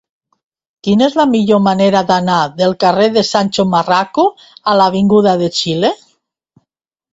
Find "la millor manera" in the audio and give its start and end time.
1.19-2.01